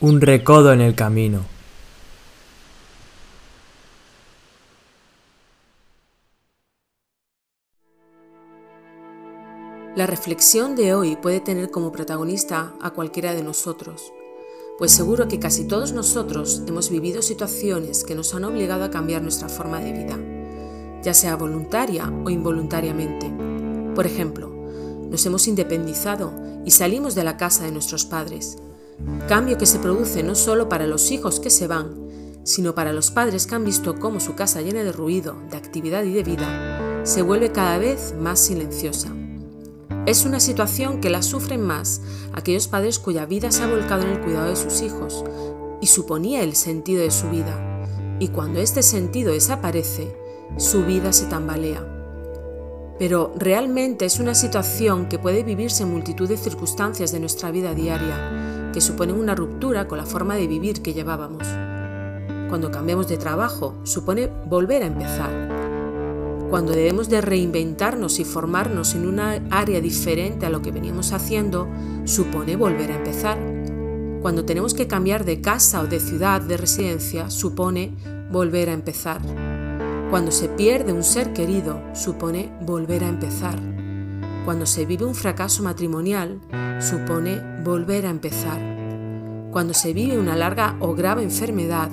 [0.00, 1.46] Un recodo en el camino.
[9.94, 14.12] La reflexión de hoy puede tener como protagonista a cualquiera de nosotros,
[14.78, 19.22] pues seguro que casi todos nosotros hemos vivido situaciones que nos han obligado a cambiar
[19.22, 20.18] nuestra forma de vida,
[21.04, 23.30] ya sea voluntaria o involuntariamente.
[23.94, 24.50] Por ejemplo,
[25.08, 26.32] nos hemos independizado
[26.64, 28.58] y salimos de la casa de nuestros padres,
[29.28, 31.94] cambio que se produce no solo para los hijos que se van,
[32.44, 36.04] sino para los padres que han visto cómo su casa llena de ruido, de actividad
[36.04, 39.14] y de vida se vuelve cada vez más silenciosa.
[40.06, 44.10] Es una situación que la sufren más aquellos padres cuya vida se ha volcado en
[44.10, 45.24] el cuidado de sus hijos
[45.80, 47.86] y suponía el sentido de su vida.
[48.18, 50.14] Y cuando este sentido desaparece,
[50.56, 51.86] su vida se tambalea.
[52.98, 57.74] Pero realmente es una situación que puede vivirse en multitud de circunstancias de nuestra vida
[57.74, 61.46] diaria, que suponen una ruptura con la forma de vivir que llevábamos.
[62.50, 65.64] Cuando cambiamos de trabajo, supone volver a empezar
[66.54, 71.68] cuando debemos de reinventarnos y formarnos en una área diferente a lo que veníamos haciendo,
[72.04, 73.38] supone volver a empezar.
[74.22, 77.90] Cuando tenemos que cambiar de casa o de ciudad de residencia, supone
[78.30, 79.20] volver a empezar.
[80.10, 83.58] Cuando se pierde un ser querido, supone volver a empezar.
[84.44, 86.38] Cuando se vive un fracaso matrimonial,
[86.78, 88.60] supone volver a empezar.
[89.50, 91.88] Cuando se vive una larga o grave enfermedad,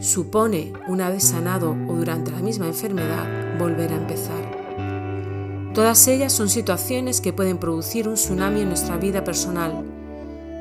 [0.00, 5.72] supone, una vez sanado o durante la misma enfermedad, volver a empezar.
[5.72, 9.82] Todas ellas son situaciones que pueden producir un tsunami en nuestra vida personal.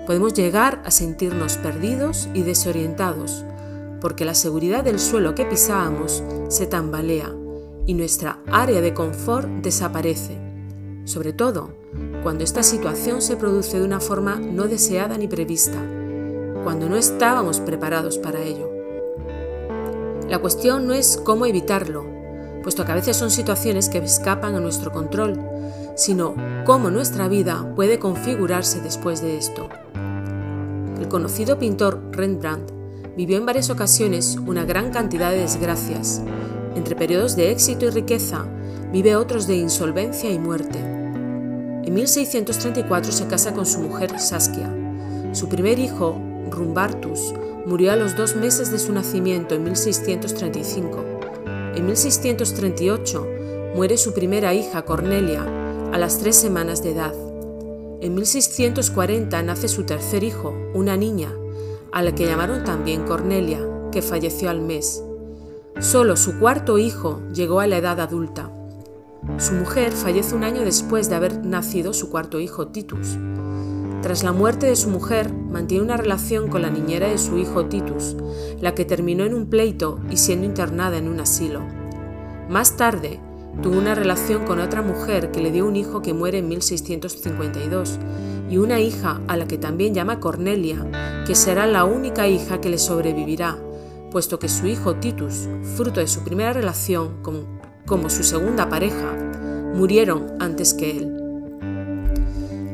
[0.08, 3.44] Podemos llegar a sentirnos perdidos y desorientados,
[4.00, 7.30] porque la seguridad del suelo que pisábamos se tambalea
[7.86, 10.45] y nuestra área de confort desaparece.
[11.06, 11.70] Sobre todo,
[12.24, 15.78] cuando esta situación se produce de una forma no deseada ni prevista,
[16.64, 18.72] cuando no estábamos preparados para ello.
[20.28, 22.04] La cuestión no es cómo evitarlo,
[22.64, 25.40] puesto que a veces son situaciones que escapan a nuestro control,
[25.96, 26.34] sino
[26.66, 29.70] cómo nuestra vida puede configurarse después de esto.
[31.00, 32.72] El conocido pintor Rembrandt
[33.16, 36.24] vivió en varias ocasiones una gran cantidad de desgracias.
[36.76, 38.48] Entre periodos de éxito y riqueza,
[38.92, 40.95] vive otros de insolvencia y muerte.
[41.86, 44.74] En 1634 se casa con su mujer Saskia.
[45.34, 46.20] Su primer hijo,
[46.50, 47.34] Rumbartus,
[47.66, 51.04] Murió a los dos meses de su nacimiento en 1635.
[51.76, 53.28] En 1638
[53.76, 55.44] muere su primera hija, Cornelia,
[55.92, 57.14] a las tres semanas de edad.
[58.02, 61.34] En 1640 nace su tercer hijo, una niña,
[61.92, 63.60] a la que llamaron también Cornelia,
[63.92, 65.04] que falleció al mes.
[65.80, 68.52] Solo su cuarto hijo llegó a la edad adulta.
[69.38, 73.18] Su mujer fallece un año después de haber nacido su cuarto hijo, Titus.
[74.02, 77.66] Tras la muerte de su mujer, mantiene una relación con la niñera de su hijo
[77.66, 78.16] Titus,
[78.62, 81.62] la que terminó en un pleito y siendo internada en un asilo.
[82.50, 83.20] Más tarde,
[83.62, 88.00] tuvo una relación con otra mujer que le dio un hijo que muere en 1652
[88.50, 90.86] y una hija a la que también llama Cornelia,
[91.26, 93.58] que será la única hija que le sobrevivirá,
[94.12, 97.22] puesto que su hijo Titus, fruto de su primera relación
[97.86, 99.14] como su segunda pareja,
[99.74, 101.12] murieron antes que él.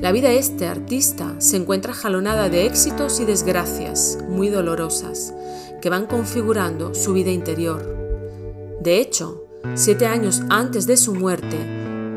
[0.01, 5.33] La vida de este artista se encuentra jalonada de éxitos y desgracias muy dolorosas
[5.81, 8.79] que van configurando su vida interior.
[8.81, 9.45] De hecho,
[9.75, 11.57] siete años antes de su muerte,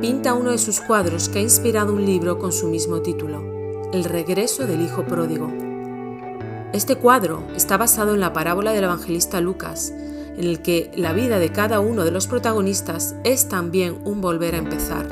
[0.00, 3.42] pinta uno de sus cuadros que ha inspirado un libro con su mismo título,
[3.92, 5.52] El regreso del Hijo Pródigo.
[6.72, 9.92] Este cuadro está basado en la parábola del evangelista Lucas,
[10.36, 14.54] en el que la vida de cada uno de los protagonistas es también un volver
[14.54, 15.06] a empezar.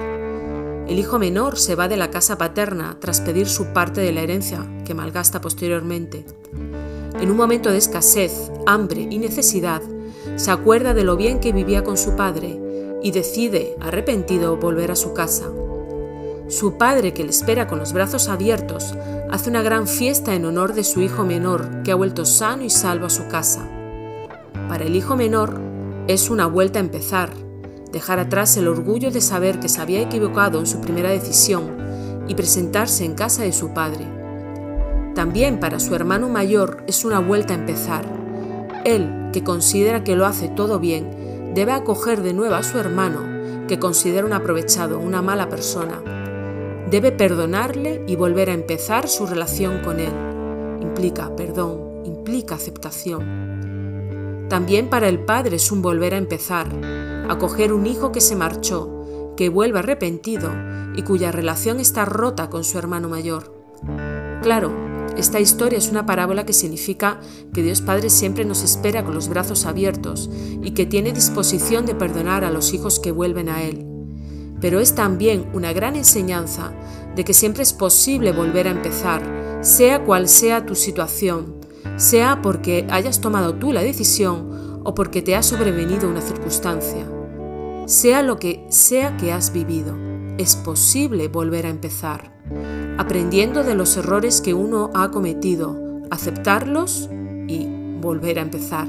[0.88, 4.22] El hijo menor se va de la casa paterna tras pedir su parte de la
[4.22, 6.24] herencia, que malgasta posteriormente.
[7.20, 9.80] En un momento de escasez, hambre y necesidad,
[10.36, 12.60] se acuerda de lo bien que vivía con su padre
[13.02, 15.44] y decide, arrepentido, volver a su casa.
[16.48, 18.94] Su padre, que le espera con los brazos abiertos,
[19.30, 22.70] hace una gran fiesta en honor de su hijo menor, que ha vuelto sano y
[22.70, 23.66] salvo a su casa.
[24.72, 25.60] Para el hijo menor
[26.08, 27.28] es una vuelta a empezar,
[27.92, 31.76] dejar atrás el orgullo de saber que se había equivocado en su primera decisión
[32.26, 34.06] y presentarse en casa de su padre.
[35.14, 38.06] También para su hermano mayor es una vuelta a empezar.
[38.86, 43.66] Él, que considera que lo hace todo bien, debe acoger de nuevo a su hermano,
[43.68, 46.02] que considera un aprovechado, una mala persona.
[46.90, 50.14] Debe perdonarle y volver a empezar su relación con él.
[50.80, 53.71] Implica perdón, implica aceptación.
[54.52, 56.68] También para el padre es un volver a empezar,
[57.30, 60.52] acoger un hijo que se marchó, que vuelve arrepentido
[60.94, 63.50] y cuya relación está rota con su hermano mayor.
[64.42, 64.70] Claro,
[65.16, 67.18] Esta historia es una parábola que significa
[67.54, 70.28] que Dios Padre siempre nos espera con los brazos abiertos
[70.62, 73.86] y que tiene disposición de perdonar a los hijos que vuelven a Él.
[74.60, 76.72] Pero es también una gran enseñanza
[77.16, 79.22] de que siempre es posible volver a empezar,
[79.62, 81.61] sea cual sea tu situación,
[82.02, 87.06] sea porque hayas tomado tú la decisión o porque te ha sobrevenido una circunstancia.
[87.86, 89.96] Sea lo que sea que has vivido,
[90.38, 92.32] es posible volver a empezar
[92.98, 95.76] aprendiendo de los errores que uno ha cometido,
[96.10, 97.08] aceptarlos
[97.48, 97.66] y
[98.00, 98.88] volver a empezar.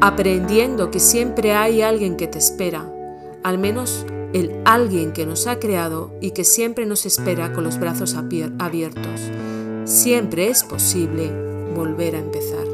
[0.00, 2.90] Aprendiendo que siempre hay alguien que te espera,
[3.42, 7.78] al menos el alguien que nos ha creado y que siempre nos espera con los
[7.78, 9.20] brazos abiertos.
[9.84, 11.30] Siempre es posible
[11.72, 12.71] volver a empezar.